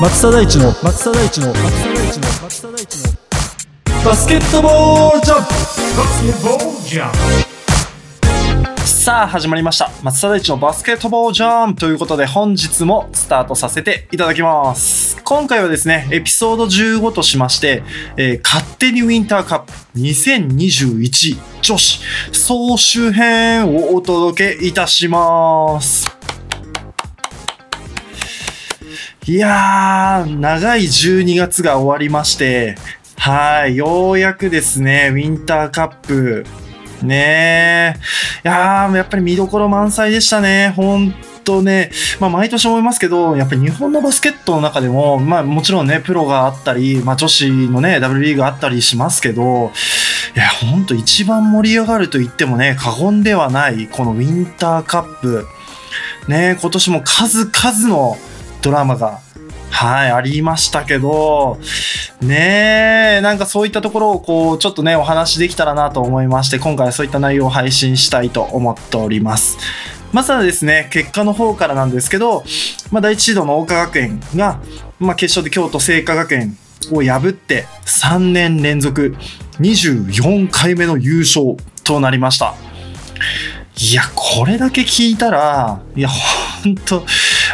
[0.00, 3.12] 松田大地の松田大地の松田大地の松田大地の
[4.04, 5.48] バスケットボールジャンプ
[5.96, 7.12] バスケットボールジャン
[7.42, 7.47] プ
[9.08, 9.90] さあ始まりました。
[10.02, 11.74] 松田大地のバスケットボールジャン。
[11.76, 15.16] プということで本日もスタートさせていただきます。
[15.24, 17.82] 今回はですねエピソード15としまして、
[18.18, 22.00] えー勝手にウィンターカップ2021女子
[22.32, 26.14] 総集編をお届けいたします。
[29.24, 32.74] いやー長い12月が終わりまして
[33.16, 36.44] はいようやくですねウィンターカップ
[37.02, 37.98] ねえ。
[38.44, 40.72] いやー、やっぱり見どころ満載でしたね。
[40.76, 41.90] ほんとね。
[42.20, 49.72] まあ、毎年思いますけど、やっぱり日本のバスケットの中でも、まあ、もちろんね、プロがあったり、まあ、女子のね、W リーグがあったりしますけど、
[50.36, 55.46] いや、ほんと一番盛り上がると言ってもね、過言ではない、このウィンターカップ。
[56.28, 58.18] ね、今年も数々の
[58.60, 59.20] ドラマが
[59.80, 61.56] はい、ありましたけど、
[62.20, 69.56] ねえ、なんかそういったところをこう、ちょっとね、お話できたらなと思いまして、今回はそういった内容を配信したいと思っております。
[70.12, 72.42] まずはですね、結果の方からなんですけど、
[72.90, 74.60] まあ、第一シードの桜花学園が、
[74.98, 76.58] まあ、決勝で京都精華学園
[76.90, 79.14] を破って、3年連続
[79.60, 82.56] 24回目の優勝となりました。
[83.80, 87.04] いや、これだけ聞いたら、いや、ほんと、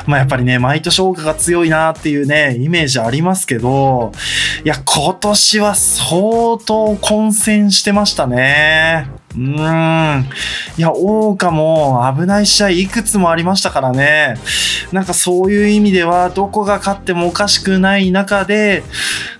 [0.06, 4.12] まあやっぱりね、毎年桜花が強いなっていうね、イメージありますけど、
[4.64, 9.08] いや、今年は相当混戦してましたね。
[9.34, 10.28] うーん。
[10.76, 14.34] いや、桜花も危ない試合いくつもありましたからね。
[14.92, 18.84] なんかそういう意味では、どこが勝ってもおかしくない中で、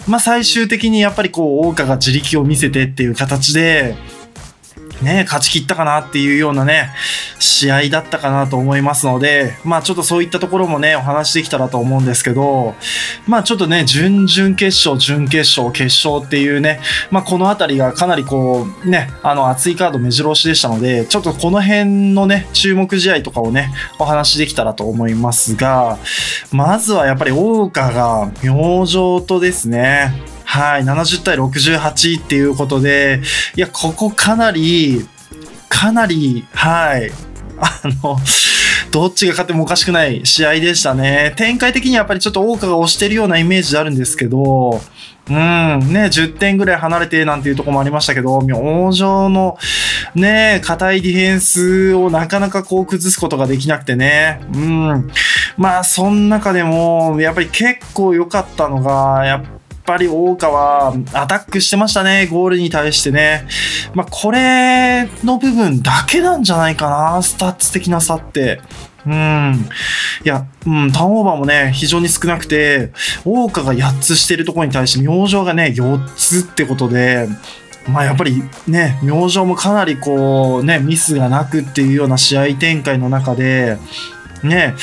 [0.08, 3.96] まあ最終的にやっぱりこう、桜花が自力を見せてっていう形で、
[5.02, 6.90] ね、勝ち切ったかなっていうようなね、
[7.38, 12.74] 試合だったかなと思いますので、まあちょっとそういったところもね、お話できたらと思うんですけど、
[13.26, 25.98] まあちょっとね、準々決勝、準決勝、決勝っていうね、まあこのあたりがかなりこう、ね、あの熱いカード目白押しでしたので、ちょっとこの辺のね、注目試合とかをね、お話できたらと思いますが、
[26.52, 33.20] まずはやっぱり桜花が明星とですね、はい、70対68っていうことで、
[33.56, 35.04] いや、ここかなり、
[35.68, 37.10] かなり、はい、
[37.58, 38.16] あの、
[38.92, 41.34] どっちが勝ってもおかしくない試合でしたね。
[41.36, 44.80] 展開的にはやっぱりちょっと桜花が押してるようなイメージあるんですけど、
[45.28, 48.56] うん、ね、10点ぐらい離れてなんていうとこもありましたけど、明
[48.92, 49.58] 星の
[50.14, 55.10] ね、硬いディフェンスをなかなかこう崩すことができなくてね、うん。
[55.56, 59.42] まあ、その中でも、やっぱり結構良かったのが、やっ
[59.84, 63.46] ぱり桜花はアタックしてましたね、ゴールに対してね。
[63.94, 68.60] まあ、これの部分だけなんじゃないかな、スタッツ的な差って。
[69.06, 69.68] うん。
[70.24, 72.92] いや、うん、ターンオーバーもね、非常に少なくて、
[73.24, 77.28] 桜花が8つしてるところに対して、明星がね、4つってことで、
[77.86, 83.76] まあやっぱりね、明星もかなりこうね、ミスがなくっていうような試合展開の中で、
[84.46, 84.74] ね、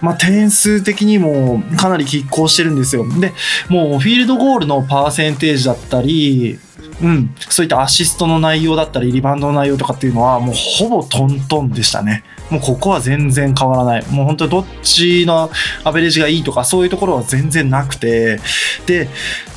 [0.00, 3.04] まあ、点数的にもかなり拮抗してるんですよ。
[3.20, 3.32] で、
[3.68, 6.58] もうフィールドゴールのパーセンテージだったり、
[7.02, 12.24] うん、そういったアシストの内容だったり、リバウンドの内容とかっていうのは、もうほぼトントンでしたね。
[12.50, 14.06] もうここは全然変わらない。
[14.10, 15.50] もう本当にどっちの
[15.84, 18.40] アベレージがいいとか、そういうところは全然なくて、
[18.86, 19.08] で、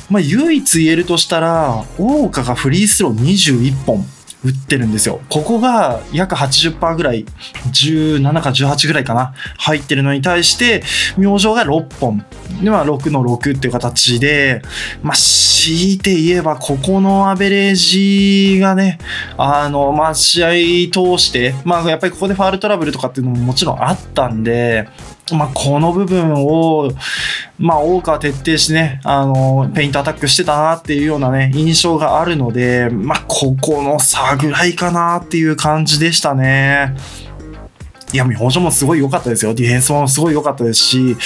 [0.08, 4.06] まあ、唯一言えるとしたら、桜花がフリースロー21本。
[4.44, 5.20] 打ってるんですよ。
[5.30, 7.24] ここが約80%ぐらい、
[7.72, 10.82] 17か18ぐらいかな、入ってるのに対して、
[11.16, 12.24] 明星が6本。
[12.62, 14.60] で、まあ6の6っていう形で、
[15.02, 18.98] まあ強いて言えば、ここのアベレージがね、
[19.38, 20.48] あの、まあ試合
[20.92, 24.88] 通して、まあやっぱりここでファールトラブルとかっていうのももちろんあったんで、
[25.32, 26.90] まあ、この部分を、
[27.58, 36.94] まあ、大川徹底してね、あの、ペイントアタックしてたなっていうようなね、印象があるので、まあ、ここの差ぐらいかなっていう感じでしたね。
[38.14, 39.52] いや、明星もすごい良かったですよ。
[39.54, 41.16] ディフェンスもすごい良かったですし、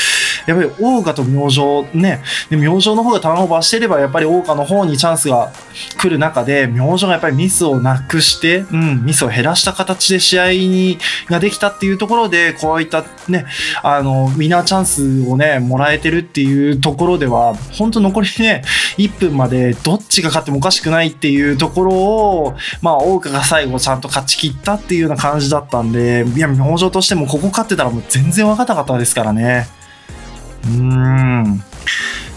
[0.47, 5.53] やっぱり大岡と明星ね、で明星の方がターンオーバーしてれば、やっぱり大岡の方にチャンスが
[5.99, 13.45] 来る中で、明星がやっぱりミスをなくして、うん、ミスを減らした形で試合にができたっていうところで、こういったね、
[13.83, 18.63] あの、ウィナーチャンスをね、もらえてるっていうところでは、本当残りね、
[18.97, 29.67] 1分までどっちが勝ってもおかしくないっていうところを、まあ、大岡が最後ちゃんと勝ち切ったっていうような感じだったんで、いや、明星としてもここ勝ってたらもう全然分かんなかったですからね。
[30.65, 31.63] うーん。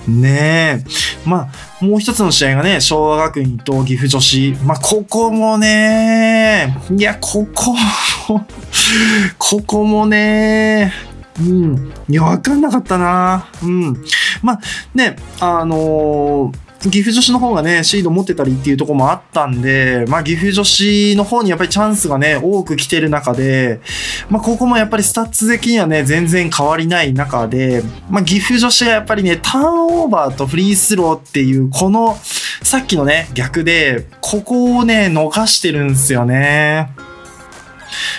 [0.08, 1.30] ねえ。
[1.30, 1.50] ま
[1.82, 4.56] あ、もう一つの試合がね、昭和学院と岐阜女子。
[4.64, 8.46] まあ、ここもね、いや、ここも、
[9.38, 10.92] ここもね、
[11.40, 11.94] うん。
[12.10, 13.46] いや、わかんなかったな。
[13.64, 14.04] うん。
[14.42, 14.60] まあ、
[14.96, 23.82] ね、あのー岐阜女子の方がね、シード持ってたりっていうとこもあったんで、まあ岐阜女子の方にやっぱりチャンスがね、多く来てる中で、
[24.30, 32.18] まあここもやっぱりスタッツ的にはね、全然変わりない中で、まあ岐阜女子がやっぱりね、ターンオーバーとフリースローっていう、この、
[32.64, 36.90] さっきのね、逆で、ここをね、逃してるんですよね。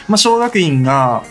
[0.07, 1.25] まあ昭和学院が、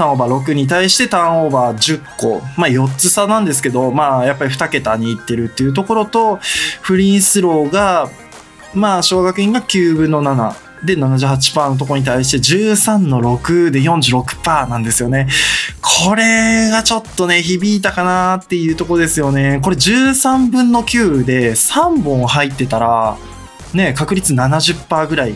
[0.00, 2.40] ターンオーバー6に対してターンオーバー10個。
[2.56, 6.38] まあ4つ差なんですけど、まあやっぱり2桁にいってるっていうところと、
[6.80, 8.08] フリースローが、
[8.72, 10.54] まあ昭和学院が9分の7。
[10.86, 15.28] で、78%のとこに対して13の6で46%なんですよね。
[15.82, 19.60] これがちょっとね、響いたかなっていうとこですよね。
[19.62, 23.18] これ13分の9で3本入ってたら、
[23.74, 25.34] ね、確率70%ぐらい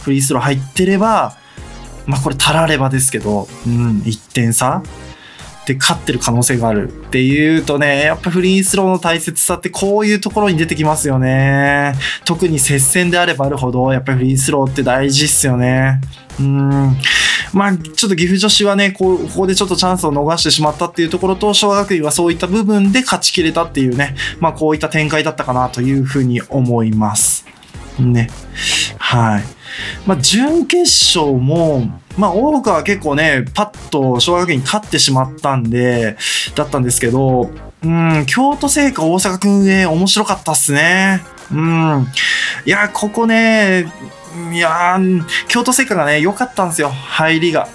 [0.00, 1.36] フリースロー入ってれば、
[2.06, 4.82] まあこれたらればですけど、うん、1点差
[5.66, 11.94] で勝ってる可能性があるっていうとね、やっぱフリースローの大切さってこういうところに出てきますよね。
[12.24, 16.00] 特に接戦であればあるほど、やっぱりフリースローって大事っすよね。
[16.38, 16.96] うん。
[17.52, 27.44] まあ、ちょっと岐阜女子はね、こ、ここでちょっとチャンスを逃してしまったっていうところと、小学院はそういった部分で勝ち切れたっていうね、まあこういった展開だったかなというふうに思います。
[27.98, 28.28] ね。
[28.98, 29.44] はい。
[30.06, 30.82] まあ、準決
[31.18, 36.16] 勝も、まあ、大岡は結構ね、パッと小学院勝ってしまったんで、
[36.54, 37.50] だったんですけど、
[37.82, 41.22] うん、京都聖火大阪君へ面白かったっすね。
[41.52, 42.06] うん。
[42.64, 43.92] いや、ここね、
[44.52, 44.98] いや
[45.48, 47.68] 京都聖火がね、良かったんですよ、入りが。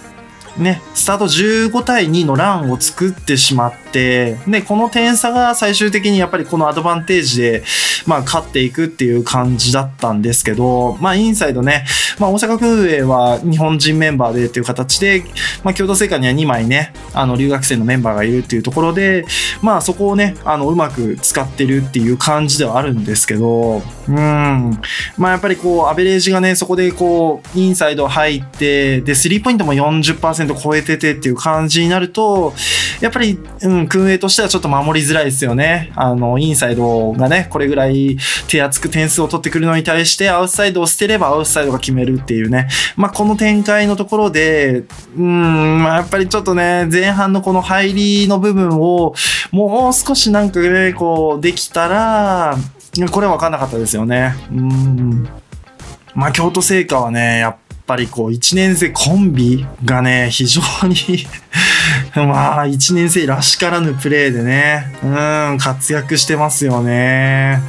[0.58, 7.64] ね、スタート15対2のランを作ってしまって、で、この点差が最終的にやっぱりこのアドバンテージで、
[8.06, 11.86] まあ、勝っていくっていう感じだったんですけど、まあ、インサイドね、
[12.20, 15.24] まあ、大阪空営は日本人メンバーでっていう形で、
[15.64, 19.26] まあ、京都精華には2枚ね、あの、留学生のメンバーがいるっていうところで、
[19.62, 24.82] まあ、そこをね、あの、うまく使ってるっていう感じではあるんですけど、うん。
[25.18, 32.54] まあ、やっぱりこう、アベレージがね、そこでこう、インサイド入って、で、スリーポイントも40%超えててっていう感じになると、
[33.00, 35.92] やっぱり、うん、訓営としてはちょっと守りづらいですよね。
[35.96, 38.18] あの、インサイドがね、これぐらい
[38.48, 42.68] 手厚く点数を取ってくるのに対して、アウトサイドを捨てればアウトサイドが決めるっていうね。
[42.96, 44.84] まあ、この展開のところで、
[45.18, 49.14] うん、まあ、やっぱりちょっとね、前半のこの入りの部分を、
[49.52, 52.58] もう少しなんかね、こう、できたら、
[53.12, 54.36] これは分かんなかったですよね。
[54.52, 55.30] うん。
[56.14, 57.56] まあ、京都精華はね、やっ
[57.92, 61.28] ぱりこう、1年生コンビがね、非常に
[62.16, 65.08] まあ、1年生らしからぬプレーでね、う
[65.56, 67.62] ん、活躍してますよね。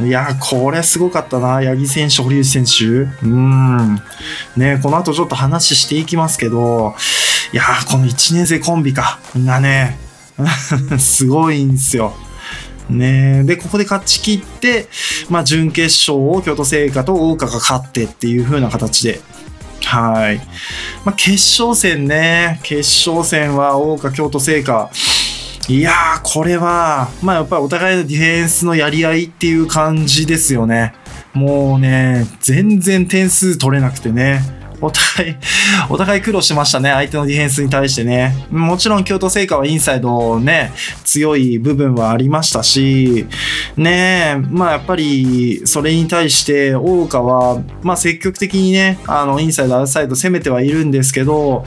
[0.00, 1.62] いや、これすごかったな。
[1.62, 2.84] 八木選手、堀内選手。
[3.24, 4.02] うん。
[4.56, 6.96] ね、この後ちょっと話していきますけど、
[7.52, 9.20] いや、この1年生コンビか。
[9.36, 9.96] がね、
[10.98, 12.12] すごいんですよ。
[12.90, 14.88] ねで、ここで勝ち切って、
[15.30, 19.20] まあ、準決勝を京都精華と大岡が勝ってっていう風な形で、
[19.94, 20.38] はい。
[21.04, 24.90] まあ、決勝戦ね、決勝戦は大岡京都聖火。
[25.68, 30.94] いやー、これは、まあやっぱりお互いのディフェンスのやり合いっていう感じですよね。
[31.32, 34.42] もうね、全然点数取れなくてね。
[34.84, 35.36] お互い、
[35.88, 36.90] お互い苦労しましたね。
[36.90, 38.34] 相手のディフェンスに対してね。
[38.50, 40.72] もちろん京都精華はインサイドね、
[41.04, 43.26] 強い部分はありましたし、
[43.76, 51.64] ね、まあやっぱり、それに対して、大岡は、まあ積極的にね、あの、インサイド、アウトサイド攻めてはいるんですけど、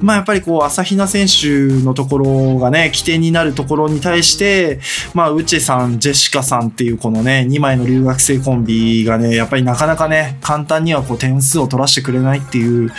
[0.00, 4.80] まあやっぱりこう、朝比奈選手のところがね、起点になるところに対して、
[5.14, 12.90] まあ、ウチェさん、ジェシカさんっていうこのね、2枚の留学生コンビがね、やっぱりなかなかね、簡単にはこう点数を取らせてくれないっていう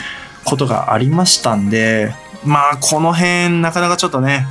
[0.46, 2.14] ことがありましたんで、
[2.46, 4.48] まあ、この辺、なかなかちょっとね、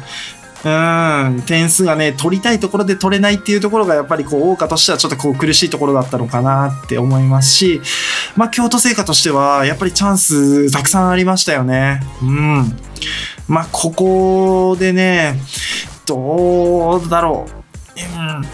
[0.64, 7.80] うん、点数がね、取りたいところで取れないっていうところが、やっぱりこう、大岡としてはちょっとこう、苦しいところだったのかなって思いますし、
[8.36, 12.02] まあ、京都精華としては、やっぱりチャンスたくさんありましたよね。
[12.22, 12.76] うん。
[13.46, 15.40] まあ、ここでね、
[16.06, 17.58] どうだろう。
[18.00, 18.44] うん、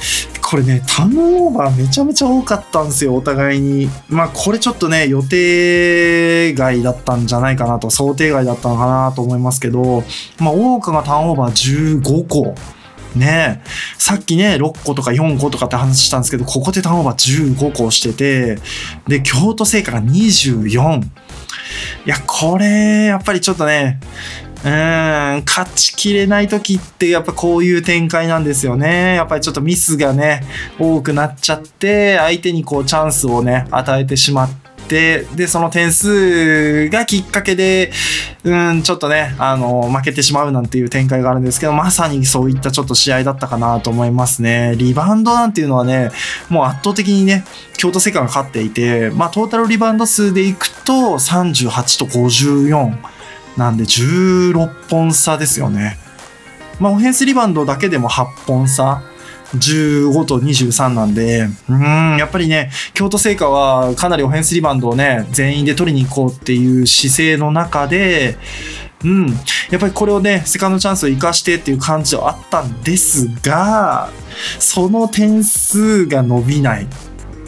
[0.54, 3.88] これね、ターンオーバーめちゃめちゃ多かったんですよ、お互いに。
[4.08, 10.04] まあ、これちょっとね、予定外だったんじゃないかなと、想定外だったのかなと思いますけど、
[10.38, 12.54] まあ、多くがターンオーバー15個。
[13.16, 13.62] ね
[13.98, 18.60] さっきね、6個とか4個とかって話したんですけど、ここでターンオーバー15個してて、
[19.08, 21.02] で、京都精華が24。
[21.02, 21.08] い
[22.06, 23.98] や、これ、やっぱりちょっとね、
[24.64, 24.70] うん、
[25.46, 29.14] 勝ちきれない時ってやっぱこういう展開なんですよね。
[29.14, 30.42] やっぱりちょっとミスがね、
[30.78, 34.50] 多くなっちゃって、相手にこうチャンスをね、与えてしまっ
[34.88, 37.92] て、で、その点数がきっかけで、
[38.42, 44.74] うん、ちょっとね、あの、負けてしまうなんていう展開があるんですけど、まさにそういったちょっと試合だったかなと思いますね。
[44.78, 46.10] リバウンドなんていうのはね、
[46.48, 47.44] もう圧倒的にね、
[47.76, 53.13] 京都セカが勝っていて、まあトータルリバウンド数でいくと38と54
[53.56, 55.98] なんで16本差ですよね。
[56.80, 59.02] まあオフェンスリバウンドだけでも8本差。
[59.54, 68.36] 15と23なんで、うん、やっぱりね、京都精華はかなりオフェンスリバウンドをね、全員で取りに行こうっていう姿勢の中で、
[69.04, 69.28] うん、
[69.70, 74.10] やっぱりこれをね、セカンドチャンスを生かしてっていう感じはあったんですが、
[74.58, 76.86] その点数が伸びない。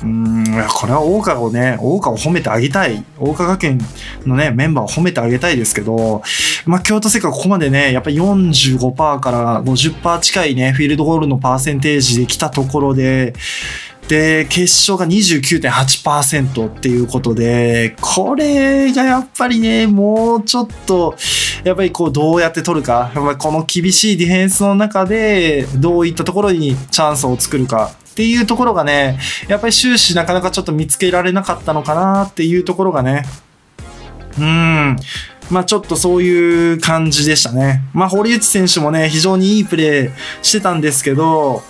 [0.03, 3.05] うん、これは大川をね、大川を褒めてあげたい。
[3.19, 3.81] 大川学園
[4.27, 6.23] のね、メンバーを褒めてあげたいですけど、
[6.67, 13.35] まあ、京都世界ここまでね、やっぱり45%から50%近いね、フィールドゴールのパーセンテージで来たところで、
[14.09, 21.17] で、決勝が29.8%っていうことで、これがやっぱりね、もうちょっと、
[21.65, 33.25] やっぱりこうどうやって取るか、やっぱりこの厳しいディフェンスの中で、どういったところにチャンスを作るかっていうところがね、やっぱり終始なかなかちょっと見つけられなかったのかなっていうところがね、
[34.39, 34.97] うん。
[35.51, 37.83] まあちょっとそういう感じでしたね。
[37.93, 41.63] まあ堀内選手もね、非常にいいプレーしてたんですけど、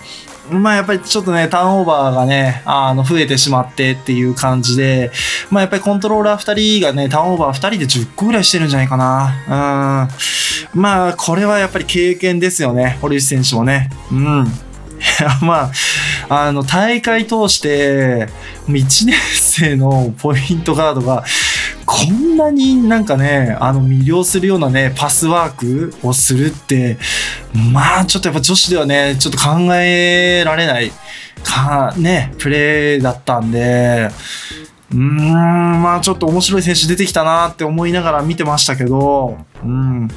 [0.51, 5.11] まあやっぱりちょっとね、ターンオーバーがね、あの、増えてしまってっていう感じで、
[5.49, 10.09] まあやっぱりコントローラー2人がね、ターンオーバー2人で10個ぐらいしてるんじゃないかな。
[10.73, 10.81] うん。
[10.81, 13.89] まあこれはやっぱり経験ですよね、堀内選手もね。
[14.11, 14.47] うん。
[14.97, 15.71] い やま
[16.29, 18.27] あ、あの、大会通して、
[18.67, 21.23] 1年生のポイントガードが、
[21.85, 26.97] こんなになんかね、あの、魅了するようなね、パスワークをするって、
[27.73, 30.91] まあ、ちょっとやっぱ女子ではね、ちょっと考えられない、
[31.43, 34.09] か、ね、プレーだったんで、
[34.91, 40.07] うーん、まあちょっと面白い選手出てきたなって思いながら見てましたけど、うん。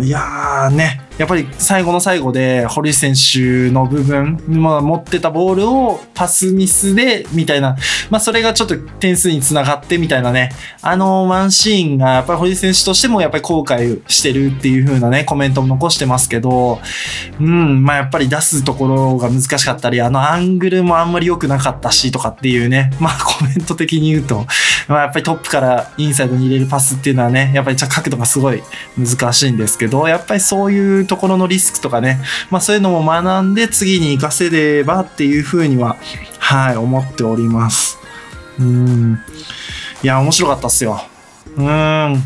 [0.00, 7.76] いやーね、やっぱり最後の最後で堀内選手の部分、まあ、持ってたボールをパスミスで、みたいな、
[8.10, 10.50] まあそれがちょっと点数につながってみたいなね、
[10.82, 16.80] あのワンシーンがやっぱり堀内選手としてもやっぱり後悔してるっていう風なね、コメントも残してますけど、
[17.40, 24.46] うん、まあやっぱり出すところが難しかったり、あのアングルもあんまり良くなかったしとかっていうね、まあコメント的に言うと、
[24.88, 28.62] まあやっぱりトップからインサイドに入れるパスっていうのはね、やっぱり角度がすごい
[28.98, 32.20] 難しいんですけど、やっぱりそういうところのリスクとかね、
[32.50, 35.96] まあそういうのも学んで次に活かせればっていうふうには、
[36.38, 37.98] はい、思っております。
[38.58, 39.18] うん。
[40.02, 41.00] いや、面白かったっすよ。
[41.56, 42.22] うん。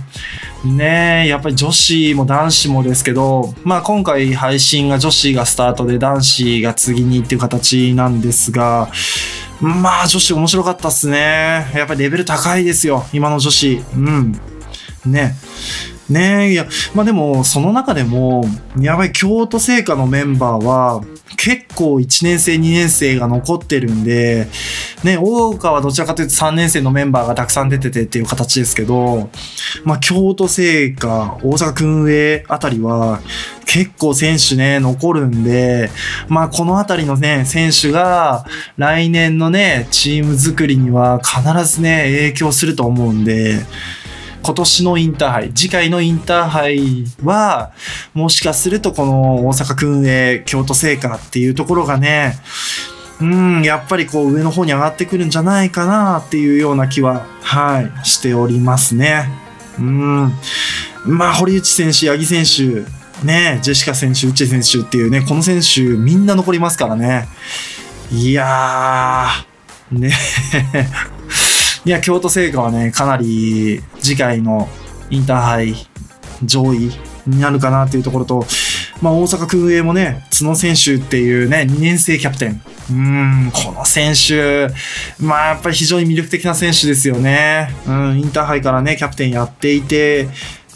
[0.64, 8.90] ねえ、やっぱり女子も男子もですけど、まあ今回配信が女子がスタートで男子が次にっていう形なんですが、
[9.60, 11.70] まあ女子面白かったっすね。
[11.74, 13.84] やっぱりレベル高いですよ、今の女子。
[13.94, 14.40] うん。
[15.06, 15.36] ね。
[16.08, 16.48] ね。
[16.48, 18.44] え、いや、まあでも、その中でも、
[18.78, 21.02] やばい、京都聖火のメンバーは、
[21.36, 24.48] 結構1年生、2年生が残ってるんで、
[25.04, 29.30] ね、大岡はどちらかというと3年生のメンバーがたくさん出ててっていう形ですけど、
[29.84, 33.20] まあ京都聖火、大阪訓営あたりは、
[33.66, 35.90] 結構選手ね、残るんで、
[36.28, 38.46] まあこのあたりのね、選手が
[38.76, 43.60] 来年のね、チーム作りには必ずね、影響すると思うんで、
[44.48, 47.70] 今年のインターハイ、次回のインターハイは、
[48.14, 52.32] もしかするとこの大阪訓営、京都聖火っていうところがね、
[53.20, 59.28] うん、やっぱりこう上の方に上がってくるんじゃないかなっていうような気は、はい、しておりますね。
[59.78, 60.32] うん。
[61.04, 67.28] まあ、堀内選手、八木選手、ね、ジェシカ選手、内選手っていうね、この選手みんな残りますからね。
[68.10, 70.10] いやー、ね
[71.84, 74.68] いや、京都聖火はね、かなり次回の
[75.10, 75.74] インターハイ
[76.42, 76.90] 上位
[77.26, 78.44] になるかなっていうところと、
[79.00, 82.60] まあ、大阪空営もね、角選手っていうね、2年生キャプテン。
[82.90, 84.68] うん、この選手、
[85.22, 87.72] まあ、やっぱり非常に魅力的な選手ですよね。
[87.86, 90.28] うん、インターハイからね、キャプテンやっていて、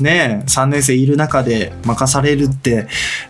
[0.03, 2.87] ね、3年生いる中で任されるって、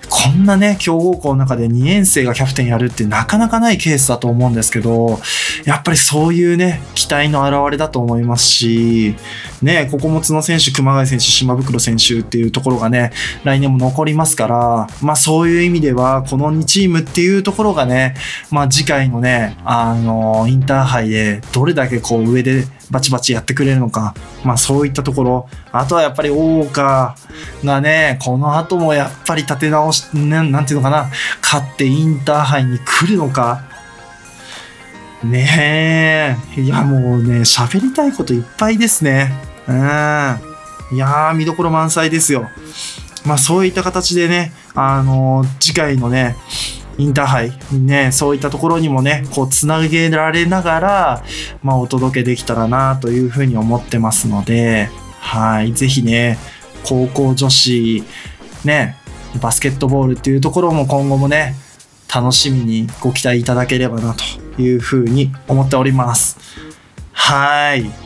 [0.09, 5.21] こんなね、強豪校の中で2年生がキャプテンやるってなかなかないケースだと思うんですけど、
[5.65, 9.15] やっぱりそういうね、期待の表れだと思いますし、
[9.63, 13.13] ね、ここも角選手、熊谷選手、島袋選手っていうところがね、
[13.45, 18.15] 来年も残りますから、まあそういう意味では、この2チームっていうところがね、
[18.51, 24.15] まあ次回のね、あの、インターハイでどれだけこう上でバチバチやってくれるのか、
[24.45, 27.17] まあそういったところ、あとはやっぱり大岡
[27.65, 31.11] がね、この後もやっぱり立て直し、ね、なんていうのかな、
[31.43, 33.65] 勝ってインターハイに来るのか、
[35.25, 36.61] ねえ。
[36.61, 39.33] いや、もうね、喋りたいこといっぱいですね。
[39.69, 39.77] うん。
[39.77, 39.79] い
[40.99, 42.51] やー、見どころ満載ですよ。
[43.25, 46.37] まあ、そういった形でね、あのー次回のね、
[46.99, 51.25] インターハイ、ね、そういったところにもね、こう、つなげられながら、
[51.63, 54.91] まあ、お届けできたらな、というふうに思ってますので、
[55.33, 55.73] はい。
[55.73, 56.37] ぜひね、
[56.85, 58.05] 高校女子、
[58.67, 58.99] ね、
[59.41, 61.55] バスケットボールっていうところも今後もね、
[62.15, 66.37] 楽しみにご期待いただければなというふうに思っております。
[67.13, 68.02] はい。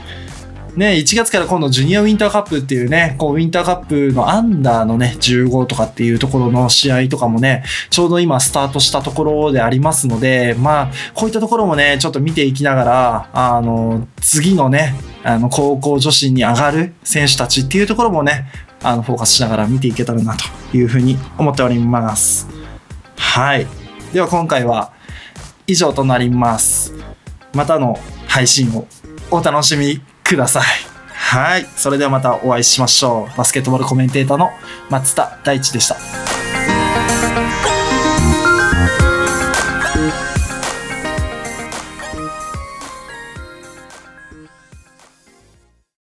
[0.77, 18.47] ね、1月から今度ジュニアウィンターカップっていうね、こうウィンターカップのアンダーのね、15とかっていうところの試合とかもね、ちょうど今スタートしたところでありますので、まあ、こういったところもね、ちょっと見ていきながら、あの、次のね、あの、高校女子に上がる選手たちっていうところもね、
[18.83, 22.49] あの、フォーカスしながら見ていけたらなというふうに思っております。
[23.17, 23.67] はい。
[24.13, 24.93] では今回は
[25.67, 26.93] 以上となります。
[27.55, 28.87] またの配信を
[29.31, 30.65] お楽しみください。
[31.09, 31.67] はい。
[31.77, 33.37] それではまたお会いしましょう。
[33.37, 34.51] バスケットボールコメンテーターの
[34.91, 36.26] 松田大地でした。